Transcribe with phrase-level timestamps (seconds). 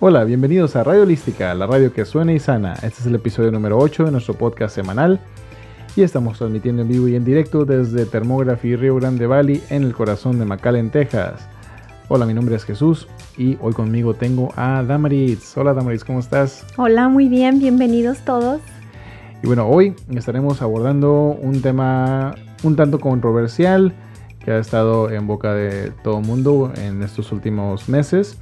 [0.00, 2.74] Hola, bienvenidos a Radio Holística, la radio que suena y sana.
[2.74, 5.18] Este es el episodio número 8 de nuestro podcast semanal
[5.96, 9.92] y estamos transmitiendo en vivo y en directo desde Thermography Río Grande Valley en el
[9.92, 11.48] corazón de McAllen, Texas.
[12.06, 15.58] Hola, mi nombre es Jesús y hoy conmigo tengo a Damaris.
[15.58, 16.64] Hola Damaris, ¿cómo estás?
[16.76, 18.60] Hola, muy bien, bienvenidos todos.
[19.42, 23.92] Y bueno, hoy estaremos abordando un tema un tanto controversial
[24.44, 28.38] que ha estado en boca de todo el mundo en estos últimos meses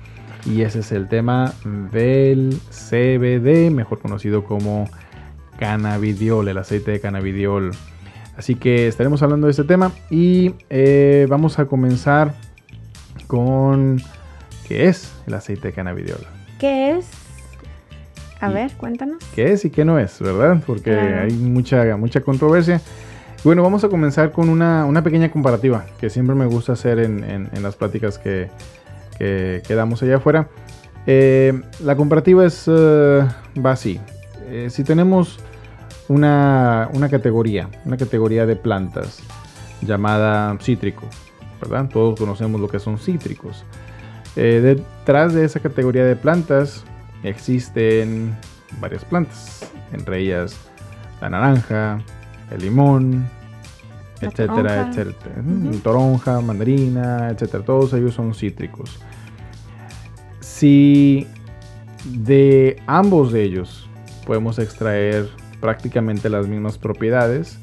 [0.47, 1.53] y ese es el tema
[1.93, 4.89] del CBD, mejor conocido como
[5.59, 7.73] cannabidiol, el aceite de cannabidiol.
[8.37, 12.35] Así que estaremos hablando de este tema y eh, vamos a comenzar
[13.27, 14.01] con
[14.69, 16.21] qué es el aceite de cannabidiol.
[16.61, 17.09] ¿Qué es?
[18.41, 19.25] A ver, cuéntanos.
[19.35, 20.63] ¿Qué es y qué no es, verdad?
[20.65, 22.81] Porque hay mucha, mucha controversia.
[23.43, 27.75] Bueno, vamos a comenzar con una, pequeña comparativa que siempre me gusta hacer en las
[27.75, 28.49] pláticas que,
[29.19, 30.49] que, quedamos allá afuera.
[31.07, 33.27] Eh, la comparativa es, uh,
[33.65, 34.01] va así.
[34.49, 35.39] Eh, si tenemos
[36.09, 39.23] una, categoría, una categoría de plantas
[39.83, 41.07] llamada cítrico,
[41.61, 41.89] ¿verdad?
[41.93, 43.65] Todos conocemos lo que son cítricos.
[44.35, 46.85] detrás de esa categoría de plantas
[47.23, 48.37] existen
[48.81, 50.57] varias plantas, entre ellas
[51.21, 52.01] la naranja,
[52.51, 53.29] el limón,
[54.21, 55.43] etcétera, etcétera.
[55.83, 57.65] Toronja, mandarina, etcétera.
[57.65, 58.99] Todos ellos son cítricos.
[60.41, 61.27] Si
[62.05, 63.89] de ambos de ellos
[64.25, 65.29] podemos extraer
[65.61, 67.59] prácticamente las mismas propiedades,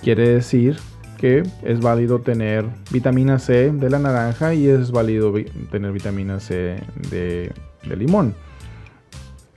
[0.00, 0.76] quiere decir
[1.18, 5.32] que es válido tener vitamina C de la naranja y es válido
[5.70, 7.52] tener vitamina C de,
[7.96, 8.34] limón.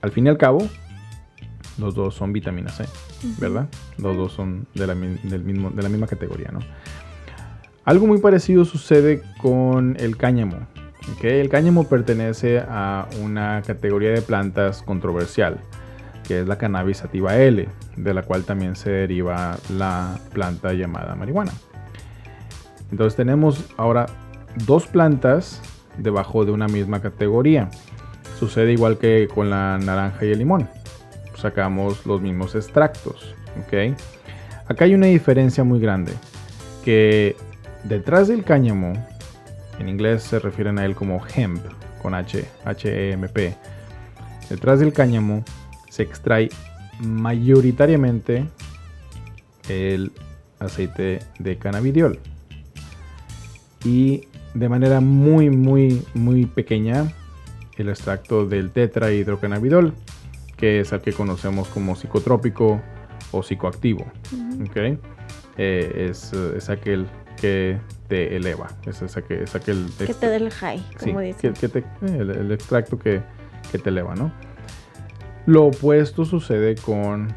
[0.01, 0.67] Al fin y al cabo,
[1.77, 2.85] los dos son vitamina C,
[3.39, 3.67] ¿verdad?
[3.97, 6.59] Los dos son de la, del mismo, de la misma categoría, ¿no?
[7.85, 10.57] Algo muy parecido sucede con el cáñamo.
[11.21, 15.57] El cáñamo pertenece a una categoría de plantas controversial,
[16.27, 21.15] que es la cannabis sativa L, de la cual también se deriva la planta llamada
[21.15, 21.53] marihuana.
[22.91, 24.07] Entonces tenemos ahora
[24.65, 25.61] dos plantas
[25.97, 27.69] debajo de una misma categoría.
[28.37, 30.67] Sucede igual que con la naranja y el limón.
[31.37, 33.35] Sacamos los mismos extractos.
[34.67, 36.13] Acá hay una diferencia muy grande.
[36.83, 37.35] Que
[37.83, 38.93] detrás del cáñamo
[39.79, 41.63] en inglés se refieren a él como hemp,
[42.01, 43.55] con H, H-E-M-P.
[44.49, 45.43] Detrás del cáñamo
[45.89, 46.49] se extrae
[46.99, 48.45] mayoritariamente
[49.69, 50.11] el
[50.59, 52.19] aceite de cannabidiol.
[53.83, 57.13] Y de manera muy, muy, muy pequeña
[57.77, 59.93] el extracto del tetrahidrocannabidol,
[60.57, 62.81] que es el que conocemos como psicotrópico
[63.31, 64.05] o psicoactivo.
[65.57, 67.07] Eh, es, es, aquel
[67.39, 68.67] que te eleva.
[68.85, 73.21] Es, que, es aquel que te da el high, como sí, Que, el, extracto que,
[73.71, 74.31] te eleva, ¿no?
[75.45, 77.27] Lo opuesto sucede con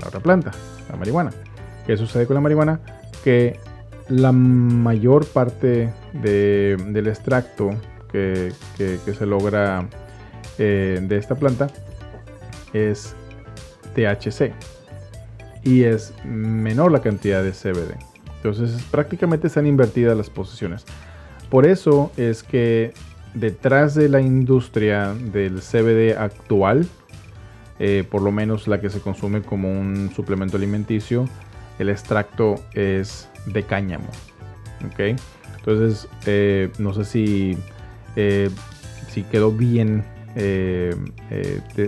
[0.00, 0.52] la otra planta,
[0.90, 1.32] la marihuana.
[1.86, 2.80] ¿Qué sucede con la marihuana?
[3.24, 3.58] Que
[4.08, 7.70] la mayor parte del extracto
[8.10, 9.88] que, se logra
[10.58, 11.68] eh, de esta planta
[12.76, 13.14] es
[13.94, 14.52] THC
[15.62, 17.96] y es menor la cantidad de CBD.
[18.36, 20.84] Entonces prácticamente están invertidas las posiciones.
[21.50, 22.92] Por eso es que
[23.34, 26.86] detrás de la industria del CBD actual,
[27.78, 31.28] eh, por lo menos la que se consume como un suplemento alimenticio,
[31.78, 34.08] el extracto es de cáñamo.
[34.86, 35.18] ¿ok?
[35.58, 37.58] Entonces, eh, no sé si,
[38.14, 38.50] eh,
[39.10, 40.04] si quedó bien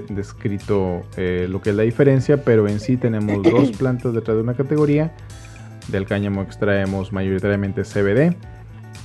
[0.08, 4.54] descrito lo que es la diferencia, pero en sí tenemos dos plantas detrás de una
[4.54, 5.12] categoría
[5.88, 8.36] del cáñamo extraemos mayoritariamente CBD,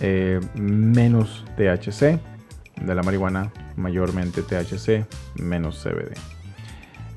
[0.01, 2.19] eh, menos THC.
[2.81, 5.05] De la marihuana, mayormente THC,
[5.35, 6.13] menos CBD.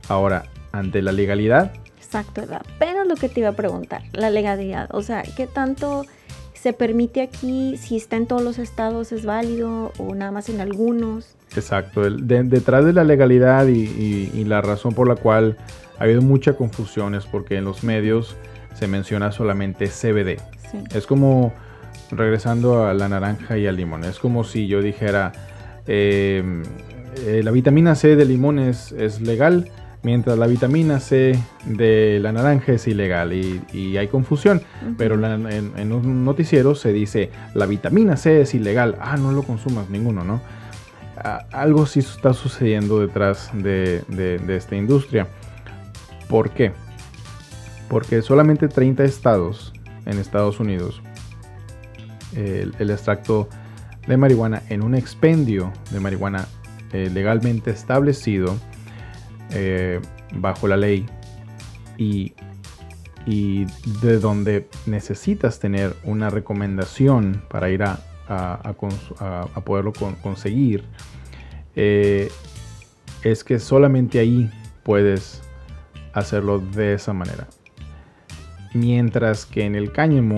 [0.08, 1.72] Ahora, ante la legalidad.
[1.96, 4.88] Exacto, apenas lo que te iba a preguntar, la legalidad.
[4.92, 6.04] O sea, ¿qué tanto
[6.66, 7.76] se permite aquí?
[7.76, 11.36] Si está en todos los estados, ¿es válido o nada más en algunos?
[11.54, 15.56] Exacto, detrás de la legalidad y, la razón por la cual
[15.96, 18.34] ha habido mucha confusión es porque en los medios
[18.74, 20.42] se menciona solamente CBD.
[20.92, 21.54] Es como,
[22.10, 25.30] regresando a la naranja y al limón, es como si yo dijera,
[25.86, 26.64] em,
[27.26, 29.70] eh, la vitamina C del limón es, legal,
[30.06, 34.62] mientras la vitamina C de la naranja es ilegal y, hay confusión,
[34.96, 39.90] pero en, un noticiero se dice, la vitamina C es ilegal, ah, no lo consumas
[39.90, 40.40] ninguno, ¿no?
[41.50, 45.26] algo sí está sucediendo detrás de, de esta industria.
[46.28, 46.72] ¿Por qué?
[47.88, 49.72] porque solamente 30 estados
[50.04, 51.02] en Estados Unidos
[52.34, 53.48] el, extracto
[54.06, 56.46] de marihuana en un expendio de marihuana
[56.92, 58.56] eh, legalmente establecido
[59.50, 60.00] eh,
[60.34, 61.06] bajo la ley
[61.96, 62.34] y,
[63.26, 63.66] y,
[64.00, 68.72] de donde necesitas tener una recomendación para ir a, a,
[69.64, 70.84] poderlo conseguir,
[71.74, 72.30] eh,
[73.22, 74.50] es que solamente ahí
[74.82, 75.42] puedes
[76.12, 77.46] hacerlo de esa manera.
[78.74, 80.36] Mientras que en el cáñamo,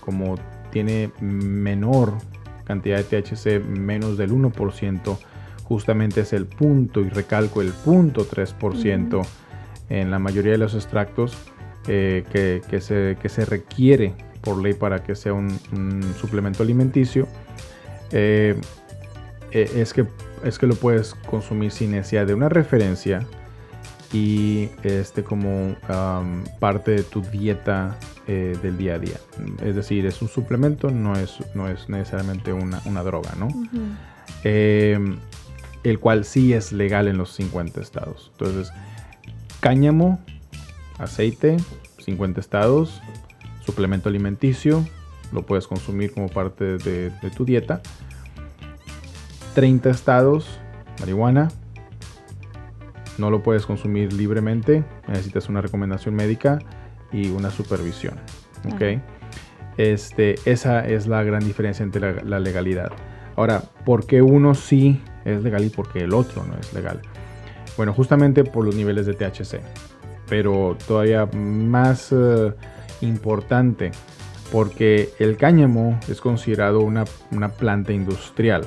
[0.00, 0.36] como
[0.70, 2.14] tiene menor
[2.64, 5.18] cantidad de THC, menos del 1%,
[5.68, 9.22] justamente es el punto, y recalco el punto 3%
[9.90, 11.36] en la mayoría de los extractos
[11.86, 15.50] eh, que, se, se, requiere por ley para que sea un,
[16.18, 17.28] suplemento alimenticio.
[18.12, 18.58] Eh,
[19.52, 20.06] eh, es, que,
[20.42, 23.26] es que lo puedes consumir sin necesidad de una referencia
[24.10, 25.76] y este como
[26.60, 29.16] parte de tu dieta del día a día.
[29.62, 33.48] Es decir, es un suplemento, no es, no es necesariamente una, droga, ¿no?
[35.90, 38.30] El cual sí es legal en los 50 estados.
[38.32, 38.72] Entonces,
[39.60, 40.20] cáñamo,
[40.98, 41.56] aceite,
[41.98, 43.00] 50 estados,
[43.64, 44.86] suplemento alimenticio,
[45.32, 47.82] lo puedes consumir como parte de, de tu dieta.
[49.54, 50.58] 30 estados,
[51.00, 51.48] marihuana,
[53.18, 56.60] no lo puedes consumir libremente, necesitas una recomendación médica
[57.12, 58.14] y una supervisión.
[59.76, 62.90] Este, esa es la gran diferencia entre la, legalidad.
[63.36, 67.00] Ahora, ¿por qué uno sí es legal y por qué el otro no es legal?
[67.76, 69.60] Bueno, justamente por los niveles de THC.
[70.28, 72.52] Pero todavía más eh,
[73.00, 73.92] importante,
[74.50, 77.04] porque el cáñamo es considerado una,
[77.56, 78.66] planta industrial,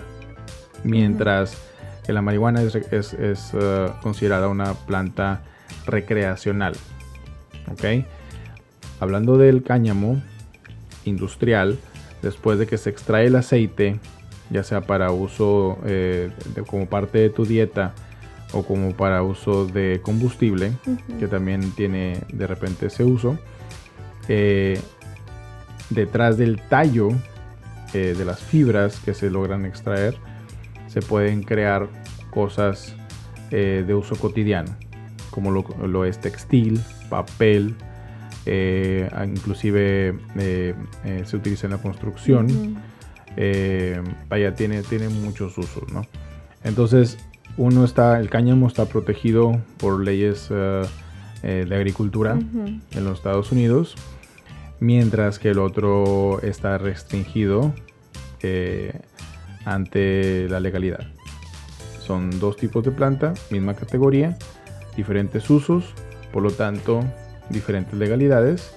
[0.84, 1.58] mientras
[2.06, 5.42] que la marihuana es, eh, considerada una planta
[5.86, 6.74] recreacional.
[7.72, 8.06] ¿Ok?
[9.00, 10.22] Hablando del cáñamo
[11.06, 11.78] industrial,
[12.22, 14.00] después de que se extrae el aceite,
[14.52, 16.32] ya sea para uso eh,
[16.68, 17.94] como parte de tu dieta
[18.54, 20.74] o como para uso de combustible,
[21.20, 23.40] que también tiene de repente ese uso,
[24.28, 24.80] eh,
[25.90, 27.10] detrás del tallo
[27.94, 30.16] de las fibras que se logran extraer,
[30.88, 31.90] se pueden crear
[32.32, 32.96] cosas
[33.52, 34.76] eh, de uso cotidiano,
[35.30, 37.76] como lo, es textil, papel,
[38.46, 40.74] eh, inclusive eh,
[41.26, 42.78] se utiliza en la construcción.
[44.30, 46.06] Vaya, tiene, tiene muchos usos, ¿no?
[46.64, 47.18] Entonces,
[47.58, 53.96] uno está, el cáñamo está protegido por leyes de agricultura en los Estados Unidos,
[54.80, 57.74] mientras que el otro está restringido
[59.66, 61.08] ante la legalidad.
[62.00, 64.38] Son dos tipos de planta, misma categoría,
[64.96, 65.94] diferentes usos,
[66.34, 67.04] por lo tanto,
[67.50, 68.76] diferentes legalidades.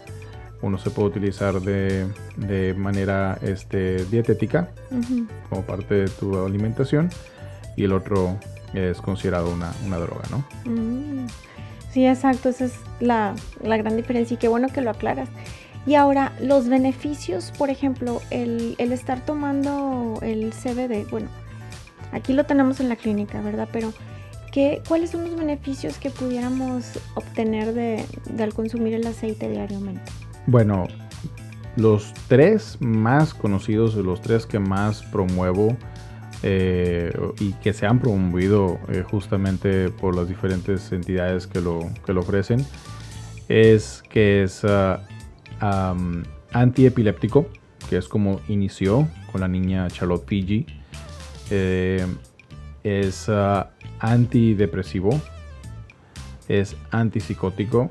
[0.65, 4.71] Uno se puede utilizar de, manera este, dietética
[5.51, 7.11] como parte de tu alimentación
[7.77, 8.39] y el otro
[8.73, 10.45] es considerado una, droga, ¿no?
[10.65, 11.27] Mm.
[11.93, 15.29] Sí, exacto, esa es la, la, gran diferencia y qué bueno que lo aclaras.
[15.87, 21.29] Y ahora, los beneficios, por ejemplo, el, estar tomando el CBD, bueno,
[22.13, 23.69] aquí lo tenemos en la clínica, ¿verdad?
[23.71, 23.93] Pero,
[24.51, 28.05] ¿qué, ¿cuáles son los beneficios que pudiéramos obtener de,
[28.39, 30.11] al consumir el aceite diariamente?
[30.47, 30.89] Bueno,
[31.77, 35.77] los tres más conocidos, los tres que más promuevo
[36.43, 42.13] eh, y que se han promovido eh, justamente por las diferentes entidades que lo, que
[42.13, 42.65] lo ofrecen,
[43.49, 45.01] es que es ah,
[46.53, 47.47] antiepiléptico,
[47.89, 50.67] que es como inició con la niña Charlotte Fiji.
[51.51, 52.07] Eh,
[52.83, 53.71] es ah,
[54.01, 55.19] antidepresivo,
[56.49, 57.91] es antipsicótico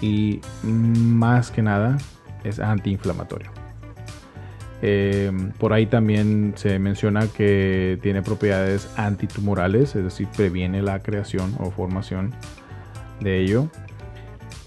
[0.00, 1.98] y más que nada
[2.44, 3.50] es antiinflamatorio.
[4.82, 11.54] Eh, por ahí también se menciona que tiene propiedades antitumorales, es decir, previene la creación
[11.58, 12.34] o formación
[13.20, 13.68] de ello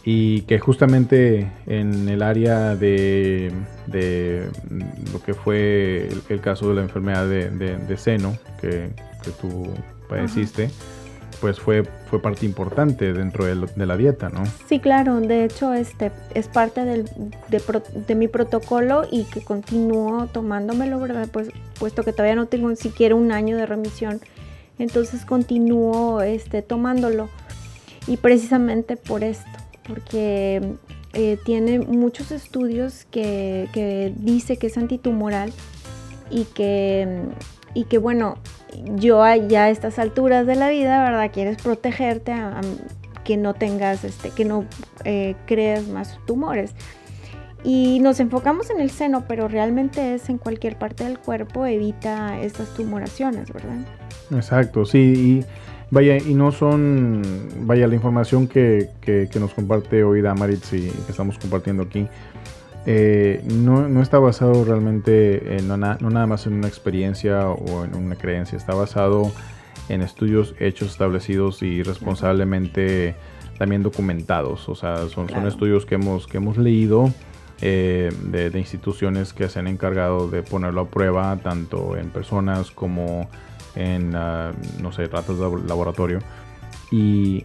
[0.03, 3.51] y que justamente en el área de,
[5.13, 8.89] lo que fue el, caso de la enfermedad de, seno que,
[9.39, 9.71] tú
[10.07, 10.71] padeciste,
[11.41, 14.43] pues fue, fue parte importante dentro de, la dieta, ¿no?
[14.67, 17.09] Sí, claro, de hecho este es parte del,
[17.49, 21.27] de, mi protocolo y que continúo tomándomelo, ¿verdad?
[21.31, 24.19] Pues puesto que todavía no tengo ni siquiera un año de remisión,
[24.77, 27.29] entonces continúo este, tomándolo
[28.07, 29.49] y precisamente por esto
[29.89, 30.61] porque
[31.13, 35.51] eh, tiene muchos estudios que, dice que es antitumoral
[36.29, 37.23] y que,
[37.73, 38.37] y que bueno,
[38.95, 41.31] yo ya a estas alturas de la vida, ¿verdad?
[41.31, 42.33] Quieres protegerte
[43.23, 44.65] que no tengas, este, que no
[45.05, 46.73] eh, creas más tumores.
[47.63, 52.39] Y nos enfocamos en el seno, pero realmente es en cualquier parte del cuerpo, evita
[52.39, 53.79] estas tumoraciones, ¿verdad?
[54.31, 55.45] Exacto, sí, y
[55.91, 57.21] vaya, y no son,
[57.61, 62.07] vaya, la información que, que, nos comparte hoy Damaritz y que estamos compartiendo aquí,
[62.85, 67.83] eh, no, no, está basado realmente, en, no, no, nada más en una experiencia o
[67.83, 69.31] en una creencia, está basado
[69.89, 73.15] en estudios hechos, establecidos y responsablemente
[73.57, 77.11] también documentados, o sea, son, son estudios que hemos, que hemos leído
[77.61, 83.29] eh, de, instituciones que se han encargado de ponerlo a prueba tanto en personas como
[83.75, 86.19] en, ah, no sé, ratas de laboratorio
[86.89, 87.43] y,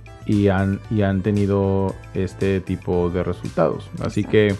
[0.49, 3.91] han, y han tenido este tipo de resultados.
[4.05, 4.55] Así que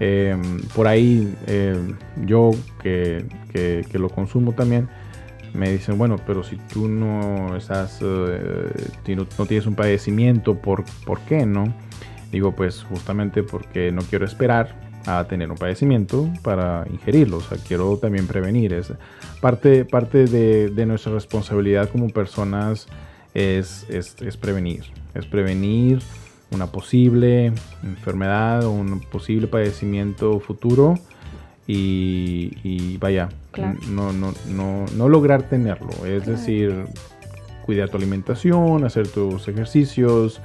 [0.00, 1.96] em, por ahí em,
[2.26, 2.50] yo
[2.82, 3.24] que,
[3.92, 4.88] lo consumo también,
[5.52, 10.84] me dicen, bueno, pero si tú no estás, eh, no, no, tienes un padecimiento, ¿por,
[11.06, 11.72] ¿por qué no?
[12.32, 17.38] Digo, pues justamente porque no quiero esperar a tener un padecimiento para ingerirlo.
[17.38, 18.72] O sea, quiero también prevenir.
[18.72, 18.92] Es
[19.40, 22.86] parte, parte de, nuestra responsabilidad como personas
[23.34, 24.84] es, es, prevenir.
[25.14, 26.00] Es prevenir
[26.54, 30.94] una posible enfermedad o un posible padecimiento futuro
[31.66, 33.28] y, vaya,
[33.88, 36.06] no, no, no, no, lograr tenerlo.
[36.06, 36.86] Es decir,
[37.64, 40.40] cuidar tu alimentación, hacer tus ejercicios,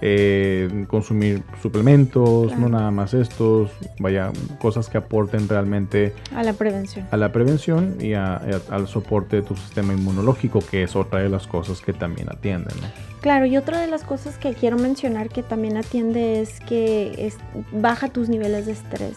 [0.00, 7.06] eh, consumir suplementos, no nada más estos, vaya, cosas que aporten realmente a la prevención.
[7.10, 11.46] A la prevención y al soporte de tu sistema inmunológico, que es otra de las
[11.46, 12.76] cosas que también atienden.
[13.20, 17.32] Claro, y otra de las cosas que quiero mencionar que también atiende es que
[17.72, 19.16] baja tus niveles de estrés.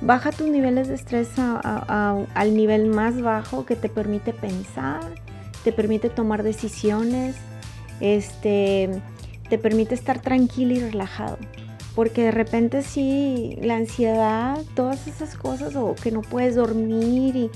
[0.00, 5.00] Baja tus niveles de estrés al nivel más bajo que te permite pensar,
[5.64, 7.36] te permite tomar decisiones,
[8.00, 9.02] este,
[9.50, 11.36] te permite estar tranquilo y relajado.
[11.94, 17.50] Porque de repente sí, la ansiedad, todas esas cosas, o que no puedes dormir y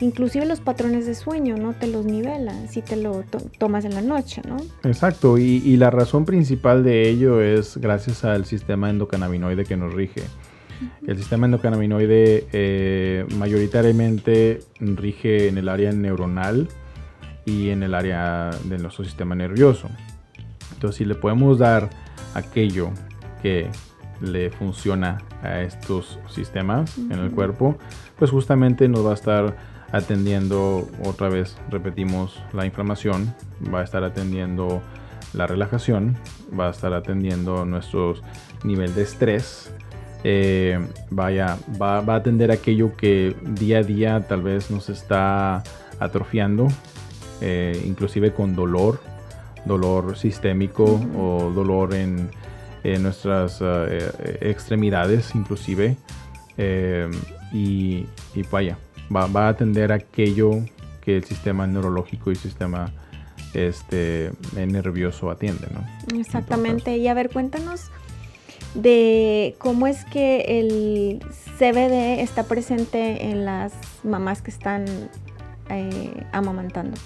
[0.00, 1.74] inclusive los patrones de sueño, ¿no?
[1.74, 3.24] Te los nivelan si te lo
[3.58, 4.56] tomas en la noche, ¿no?
[4.84, 10.22] Exacto, y, la razón principal de ello es gracias al sistema endocannabinoide que nos rige.
[11.04, 16.68] El sistema endocannabinoide eh, mayoritariamente rige en el área neuronal
[17.44, 19.88] y en el área de nuestro sistema nervioso.
[20.78, 21.90] Entonces, si le podemos dar
[22.34, 22.90] aquello
[23.42, 23.68] que
[24.20, 27.76] le funciona a estos sistemas en el cuerpo,
[28.16, 29.56] pues justamente nos va a estar
[29.90, 33.34] atendiendo, otra vez repetimos, la inflamación,
[33.74, 34.80] va a estar atendiendo
[35.32, 36.16] la relajación,
[36.56, 38.22] va a estar atendiendo nuestros
[38.62, 39.72] nivel de estrés,
[40.22, 40.78] eh,
[41.10, 45.64] vaya, va, a atender aquello que día a día tal vez nos está
[45.98, 46.68] atrofiando,
[47.40, 49.00] eh, inclusive con dolor,
[49.68, 52.30] dolor sistémico o dolor en,
[53.02, 55.96] nuestras eh, eh, extremidades inclusive.
[56.56, 57.08] Eh,
[57.52, 58.06] y,
[58.50, 58.78] vaya,
[59.14, 60.50] va, a atender aquello
[61.02, 62.92] que el sistema neurológico y sistema
[63.54, 65.68] este, nervioso atiende.
[65.72, 66.18] ¿no?
[66.18, 66.96] Exactamente.
[66.96, 67.90] Y a ver, cuéntanos
[68.74, 71.20] de cómo es que el
[71.58, 73.72] CBD está presente en las
[74.02, 74.84] mamás que están
[76.32, 76.96] amamantando.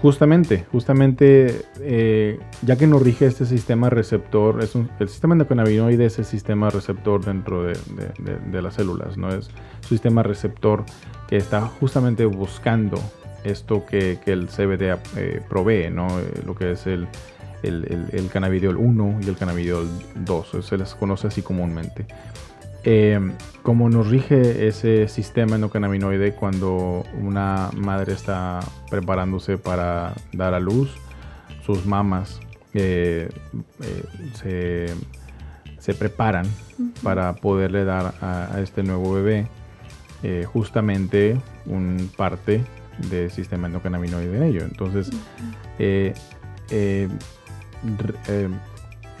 [0.00, 6.18] Justamente, justamente, eh, ya que nos rige este sistema receptor, es el sistema endocannabinoide es
[6.18, 9.32] el sistema receptor dentro de, las células, ¿no?
[9.32, 10.84] Es un sistema receptor
[11.28, 12.98] que está justamente buscando
[13.44, 16.08] esto que, el CBD eh, provee, ¿no?
[16.18, 17.06] Eh, lo que es el,
[17.62, 22.06] el, el, cannabidiol 1 y el cannabidiol 2, se les conoce así comúnmente.
[22.84, 23.20] Eh,
[23.62, 28.58] como nos rige ese sistema endocannabinoide cuando una madre está
[28.90, 30.90] preparándose para dar a luz,
[31.64, 32.40] sus mamas
[32.74, 33.28] eh,
[34.44, 34.94] eh,
[35.78, 36.46] se, preparan
[37.04, 39.46] para poderle dar a, este nuevo bebé
[40.46, 42.64] justamente un parte
[43.10, 44.62] del sistema endocannabinoide de ello.
[44.62, 45.10] Entonces,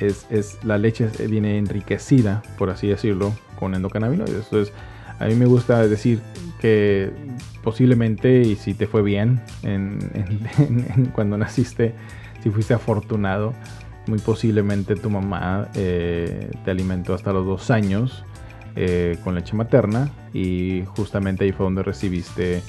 [0.00, 4.46] es, la leche viene enriquecida, por así decirlo, con endocannabinoides.
[4.46, 4.74] Entonces,
[5.20, 6.18] a mí me gusta decir
[6.60, 7.12] que
[7.62, 9.40] posiblemente, y si te fue bien
[11.14, 11.94] cuando naciste,
[12.42, 13.54] si fuiste afortunado,
[14.08, 18.24] muy posiblemente tu mamá eh, te alimentó hasta los dos años
[18.74, 22.62] eh, con leche materna y justamente ahí fue donde recibiste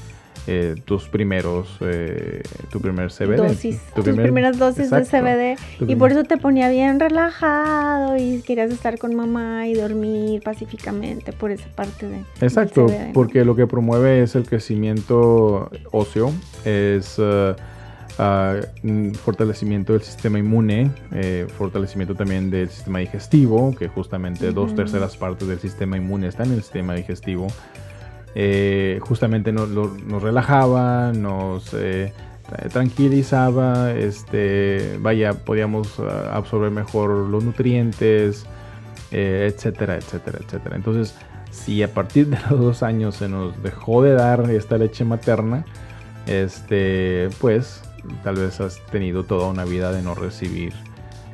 [0.48, 3.38] eh, tus primeros, eh, tu primer CBD.
[3.38, 5.58] Dosis, tus primeras dosis de CBD.
[5.88, 11.34] y por eso te ponía bien relajado y querías estar con mamá y dormir pacíficamente
[11.34, 12.18] por esa parte de...
[12.42, 16.32] Exacto, porque lo que promueve es el crecimiento óseo,
[16.66, 17.20] es...
[18.20, 18.62] Eh,
[19.24, 25.48] fortalecimiento del sistema inmune, eh, fortalecimiento también del sistema digestivo, que justamente dos terceras partes
[25.48, 27.48] del sistema inmune están en el sistema digestivo.
[28.36, 29.70] Eh, justamente nos,
[30.22, 32.14] relajaba, nos eh,
[32.72, 38.46] tranquilizaba, este, vaya, podíamos ah, absorber mejor los nutrientes,
[39.12, 40.76] etcétera, etcétera, etcétera.
[40.76, 41.16] Entonces,
[41.52, 45.66] si a partir de los dos años se nos dejó de dar esta leche materna,
[46.26, 47.84] este, pues
[48.24, 50.74] tal vez has tenido toda una vida de no recibir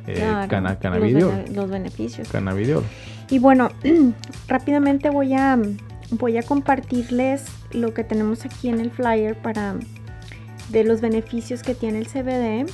[0.06, 1.44] eh, cannabidiol.
[1.52, 2.28] Los, beneficios.
[2.28, 2.84] Cannabidiol.
[3.30, 3.70] Y bueno,
[4.48, 5.58] rápidamente voy a,
[6.10, 9.76] voy a compartirles lo que tenemos aquí en el flyer para
[10.70, 12.70] de los beneficios que tiene el CBD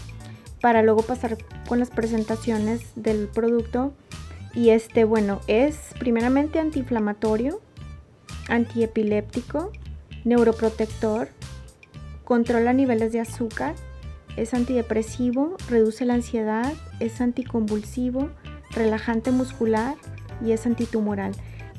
[0.60, 1.36] para luego pasar
[1.68, 3.94] con las presentaciones del producto.
[4.54, 7.60] Y este, bueno, es primeramente antiinflamatorio,
[8.48, 9.70] antiepiléptico,
[10.24, 11.28] neuroprotector,
[12.24, 13.74] controla niveles de azúcar,
[14.36, 18.30] es antidepresivo, reduce la ansiedad, es anticonvulsivo,
[18.70, 19.94] relajante muscular
[20.44, 21.32] y es antitumoral.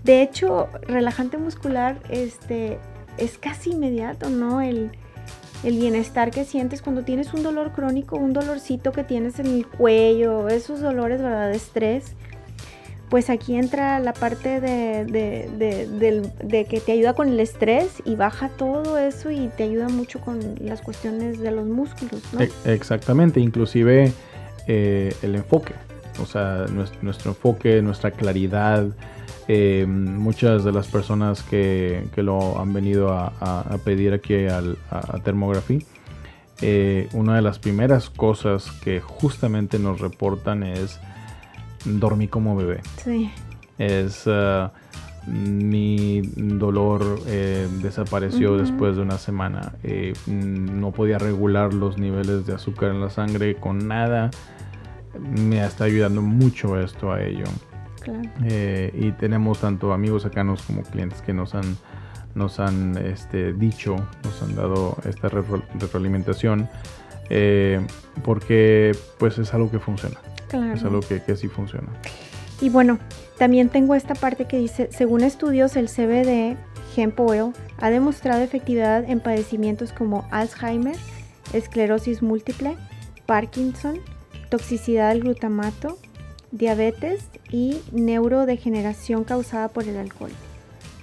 [0.07, 2.79] De hecho, relajante muscular este,
[3.17, 4.61] es casi inmediato, ¿no?
[4.61, 4.89] El,
[5.63, 9.67] el bienestar que sientes cuando tienes un dolor crónico, un dolorcito que tienes en el
[9.67, 11.49] cuello, esos dolores, ¿verdad?
[11.49, 12.15] De estrés
[13.09, 15.05] pues aquí entra la parte de,
[16.69, 20.39] que te ayuda con el estrés y baja todo eso y te ayuda mucho con
[20.59, 22.21] las cuestiones de los músculos.
[22.33, 22.41] ¿no?
[22.41, 24.11] E, exactamente, inclusive
[24.67, 25.73] eh, el enfoque,
[26.21, 28.87] o sea, nuestro, enfoque, nuestra claridad.
[29.47, 35.85] Eh, muchas de las personas que, lo han venido a, pedir aquí al, a, Thermography,
[36.61, 40.99] eh, una de las primeras cosas que justamente nos reportan es
[41.85, 42.81] dormí como bebé.
[43.03, 43.31] Sí.
[43.77, 44.27] Es.
[44.27, 44.69] Uh,
[45.27, 49.73] mi dolor eh, desapareció después de una semana.
[49.83, 54.31] Eh, no podía regular los niveles de azúcar en la sangre con nada.
[55.19, 57.43] Me está ayudando mucho esto a ello.
[58.11, 58.29] Claro.
[58.45, 61.77] Eh, y tenemos tanto amigos cercanos como clientes que nos han,
[62.35, 66.69] nos han este, dicho, nos han dado esta retroalimentación.
[68.23, 70.17] porque pues es algo que funciona.
[70.73, 71.89] Es algo que, que sí funciona.
[72.61, 72.99] Y bueno,
[73.37, 76.57] también tengo esta parte que dice, según estudios, el CBD
[76.95, 80.95] hemp oil ha demostrado efectividad en padecimientos como Alzheimer,
[81.53, 82.75] esclerosis múltiple,
[83.25, 83.99] Parkinson,
[84.49, 85.99] toxicidad del glutamato,
[86.51, 90.31] diabetes y neurodegeneración causada por el alcohol.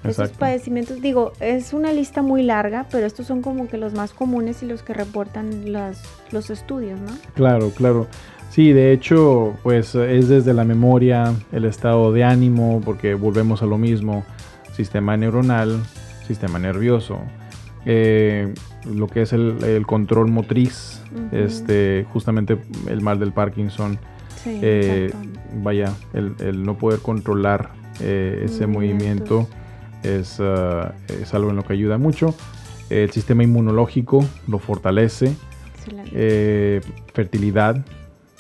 [0.05, 4.13] Esos padecimientos, digo, es una lista muy larga, pero estos son como que los más
[4.13, 5.99] comunes y los que reportan los,
[6.31, 7.13] los estudios, ¿no?
[7.35, 8.07] Claro, claro.
[8.51, 13.67] Sí, de hecho, pues es desde la memoria, el estado de ánimo, porque volvemos a
[13.67, 14.25] lo mismo,
[14.75, 15.83] sistema neuronal,
[16.27, 17.19] sistema nervioso,
[17.87, 18.55] eh,
[18.85, 21.03] lo que es el, control motriz,
[21.33, 23.99] este, justamente el mal del Parkinson,
[24.47, 25.13] eh,
[25.63, 29.49] vaya, el, no poder controlar eh, ese movimiento
[30.03, 32.35] es, uh, es, algo en lo que ayuda mucho.
[32.91, 35.35] El sistema inmunológico lo fortalece,
[37.15, 37.85] fertilidad,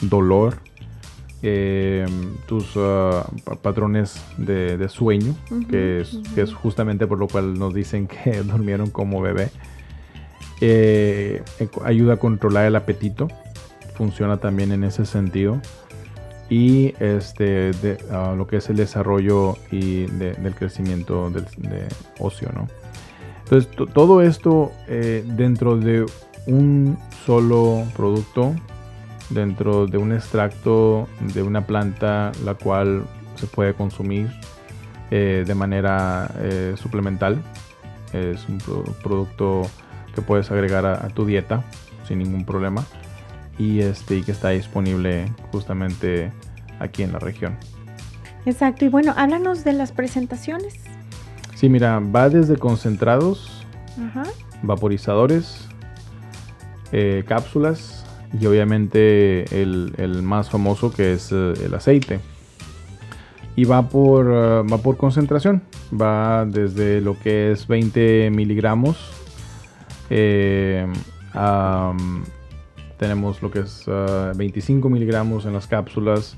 [0.02, 0.58] dolor,
[1.46, 2.06] eh,
[2.46, 3.22] tus uh,
[3.60, 5.36] patrones de, sueño,
[5.68, 9.50] que, es, justamente por lo cual nos dicen que durmieron como bebé.
[10.62, 11.42] Eh,
[11.84, 13.28] ayuda a controlar el apetito,
[13.94, 15.60] funciona también en ese sentido.
[16.50, 22.50] Y este, de, uh, lo que es el desarrollo y del crecimiento del, de ocio,
[22.54, 22.68] ¿no?
[23.44, 26.06] Entonces, todo esto eh, dentro de
[26.46, 28.54] un solo producto
[29.30, 33.04] dentro de un extracto de una planta la cual
[33.36, 34.30] se puede consumir
[35.10, 37.42] eh, de manera eh, suplemental.
[38.12, 38.58] Es un
[39.02, 39.62] producto
[40.14, 41.64] que puedes agregar a, tu dieta
[42.06, 42.84] sin ningún problema
[43.58, 46.32] y, este, y que está disponible justamente
[46.78, 47.56] aquí en la región.
[48.46, 50.74] Exacto, y bueno, háblanos de las presentaciones.
[51.54, 53.64] Sí, mira, va desde concentrados,
[54.62, 55.68] vaporizadores,
[56.92, 58.04] eh, cápsulas,
[58.40, 62.20] y obviamente el, más famoso que es eh, el aceite.
[63.56, 65.62] Y va por, eh, va por concentración,
[65.92, 68.96] va desde lo que es 20 miligramos.
[70.10, 70.86] Eh,
[73.04, 76.36] tenemos lo que es 25 miligramos en las cápsulas,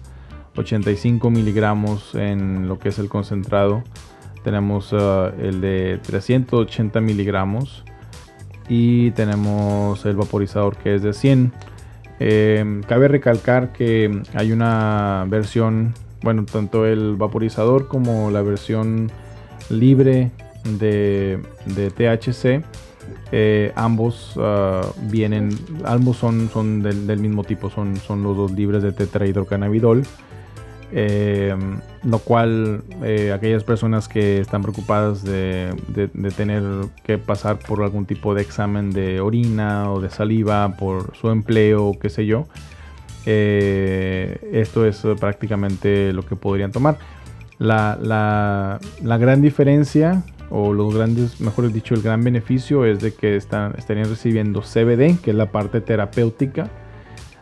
[0.57, 3.83] 85 miligramos en lo que es el concentrado.
[4.45, 7.85] Tenemos el de 380 miligramos
[8.69, 11.53] y tenemos el vaporizador que es de 100
[12.19, 19.11] Em, cabe recalcar que hay una versión, bueno, tanto el vaporizador como la versión
[19.69, 20.31] libre
[20.79, 22.65] de, THC
[23.39, 25.51] Eh, ambos ah, vienen,
[25.85, 30.05] ambos son, son del, mismo tipo, son, son los dos libres de tetrahidrocannabidol.
[30.91, 31.55] Eh,
[32.05, 35.75] lo cual eh, aquellas personas que están preocupadas de,
[36.35, 36.63] tener
[37.05, 41.99] que pasar por algún tipo de examen de orina o de saliva por su empleo
[42.01, 42.47] qué sé yo,
[43.27, 46.97] esto es prácticamente lo que podrían tomar.
[47.59, 53.37] La, la gran diferencia o los grandes, mejor dicho, el gran beneficio es de que
[53.37, 56.71] están, estarían recibiendo CBD, que es la parte terapéutica,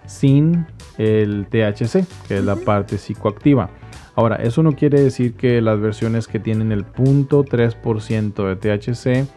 [0.06, 0.66] sin
[0.98, 3.70] el THC, que es la parte psicoactiva.
[4.16, 9.28] Ahora, eso no quiere decir que las versiones que tienen el 0.3% de THC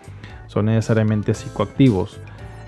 [0.47, 2.19] son necesariamente psicoactivos.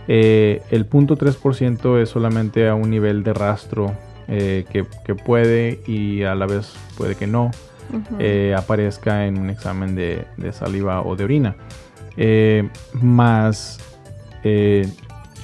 [0.08, 3.94] Eh, el 0.3% es solamente a un nivel de rastro
[4.28, 7.52] eh, que, que puede y a la vez puede que no
[8.20, 11.56] eh, aparezca en un examen de, saliva o de orina.
[12.18, 13.80] Eh, más,
[14.44, 14.88] eh,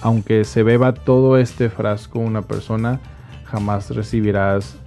[0.01, 2.99] aunque se beba todo este frasco una persona,
[3.45, 4.77] jamás recibirás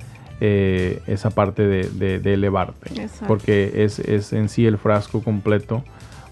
[0.41, 3.09] esa parte de, elevarte.
[3.27, 5.83] Porque es, en sí el frasco completo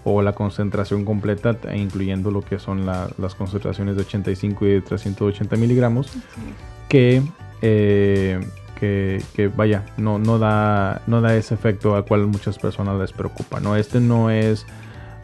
[0.05, 5.55] o la concentración completa, incluyendo lo que son las concentraciones de 85 y de 380
[5.57, 6.09] miligramos,
[6.87, 7.21] que
[8.79, 13.59] que, vaya, no, no, da, no da ese efecto al cual muchas personas les preocupa.
[13.59, 13.75] ¿no?
[13.75, 14.65] Este no es,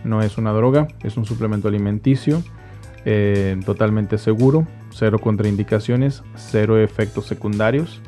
[0.04, 2.44] no es una droga, es un suplemento alimenticio
[3.06, 8.02] eh, totalmente seguro, cero contraindicaciones, cero efectos secundarios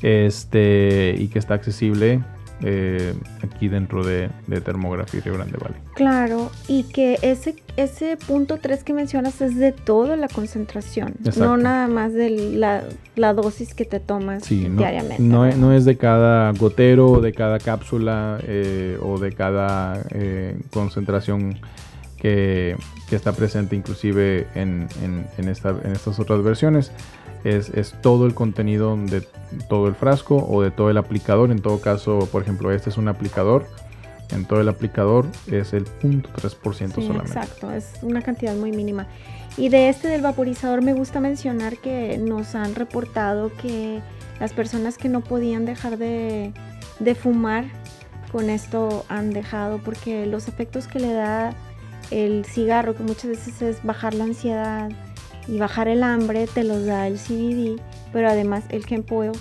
[0.00, 2.22] este, y que está accesible
[2.64, 5.80] eh, aquí dentro de, de Termografía Río Grande Valley.
[5.94, 11.56] Claro, y que ese, ese punto 3 que mencionas es de toda la concentración, no
[11.56, 15.22] nada más de la, dosis que te tomas diariamente.
[15.22, 21.58] No, no, es de cada gotero, de cada cápsula eh, o de cada eh, concentración
[22.16, 22.76] que,
[23.08, 26.92] que, está presente inclusive en, en, en, esta, en estas otras versiones
[27.44, 29.26] es, todo el contenido de
[29.68, 31.50] todo el frasco o de todo el aplicador.
[31.50, 33.66] En todo caso, por ejemplo, este es un aplicador.
[34.30, 37.26] En todo el aplicador es el 0.3% sí, solamente.
[37.26, 39.06] Exacto, es una cantidad muy mínima.
[39.58, 44.00] Y de este del vaporizador me gusta mencionar que nos han reportado que
[44.40, 46.54] las personas que no podían dejar de,
[46.98, 47.66] de fumar
[48.30, 51.54] con esto han dejado porque los efectos que le da
[52.10, 54.90] el cigarro, que muchas veces es bajar la ansiedad,
[55.48, 57.80] y bajar el hambre te los da el CBD,
[58.12, 59.32] pero además el hemp oil,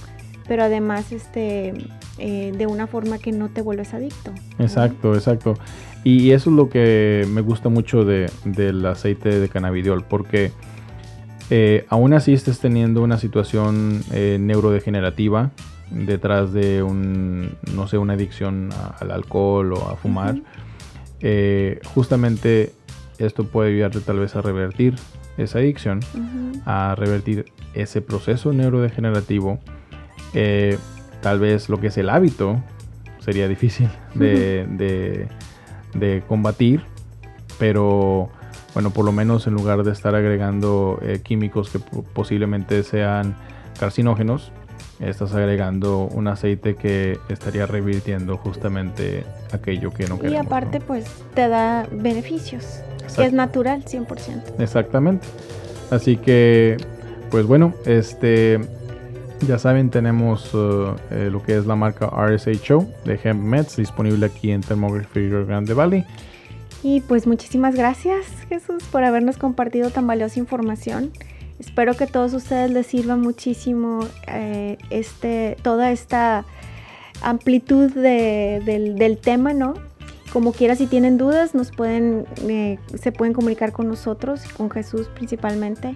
[0.48, 1.74] pero además este
[2.18, 4.32] eh, de una forma que no te vuelves adicto.
[4.60, 5.56] Exacto, exacto.
[6.04, 10.52] Y eso es lo que me gusta mucho de, del aceite de cannabidiol, porque
[11.50, 15.52] eh, aún así estés teniendo una situación eh, neurodegenerativa
[15.90, 20.42] detrás de un, no sé, una adicción al alcohol o a fumar,
[21.94, 22.74] justamente
[23.26, 24.96] esto puede ayudarte tal vez a revertir
[25.38, 26.00] esa adicción,
[26.66, 29.60] a revertir ese proceso neurodegenerativo.
[30.34, 30.78] Eh,
[31.22, 32.62] tal vez lo que es el hábito
[33.20, 35.28] sería difícil de,
[36.28, 36.82] combatir,
[37.60, 38.30] pero
[38.74, 41.80] bueno, por lo menos en lugar de estar agregando eh, químicos que
[42.14, 43.36] posiblemente sean
[43.80, 44.52] carcinógenos,
[45.00, 50.44] estás agregando un aceite que estaría revirtiendo justamente aquello que no queremos.
[50.44, 52.82] Y aparte, pues te da beneficios
[53.18, 54.60] es natural, 100%.
[54.60, 55.28] Exactamente.
[55.90, 56.78] Así que,
[57.30, 58.60] pues bueno, este,
[59.48, 64.26] ya saben, tenemos uh, eh, lo que es la marca RSHO de Hemp Meds disponible
[64.26, 66.06] aquí en Thermography Grande Valley.
[66.84, 71.12] Y pues muchísimas gracias Jesús por habernos compartido tan valiosa información.
[71.60, 76.44] Espero que a todos ustedes les sirva muchísimo eh, este, toda esta
[77.22, 79.76] amplitud del, del tema, ¿no?
[80.32, 85.08] Como quiera, si tienen dudas, nos pueden, eh, se pueden comunicar con nosotros, con Jesús
[85.14, 85.96] principalmente.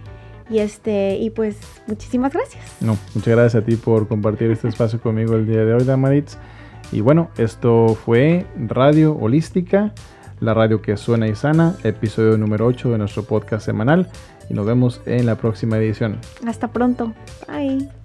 [0.50, 2.64] Y este, y pues muchísimas gracias.
[2.80, 6.38] No, muchas gracias a ti por compartir este espacio conmigo el día de hoy, Damaritz.
[6.92, 9.94] Y bueno, esto fue Radio Holística,
[10.40, 14.10] la radio que suena y sana, episodio número 8 de nuestro podcast semanal.
[14.50, 16.20] Y nos vemos en la próxima edición.
[16.46, 17.14] Hasta pronto.
[17.48, 18.05] Bye.